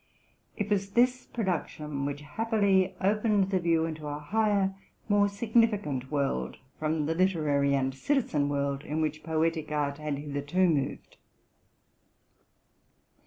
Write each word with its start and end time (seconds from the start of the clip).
It 0.57 0.67
was 0.71 0.89
this 0.93 1.27
production 1.27 2.05
which 2.05 2.21
happily 2.21 2.95
opened 3.01 3.51
the 3.51 3.59
view 3.59 3.85
into 3.85 4.07
a 4.07 4.17
higher, 4.17 4.73
more 5.07 5.29
significant, 5.29 6.09
world, 6.09 6.57
from 6.79 7.05
the 7.05 7.13
literary 7.13 7.75
and 7.75 7.93
citizen 7.93 8.49
world 8.49 8.81
in 8.83 8.99
which 8.99 9.21
poetic 9.21 9.71
art 9.71 9.99
had 9.99 10.17
hitherto 10.17 10.67
moved. 10.67 11.17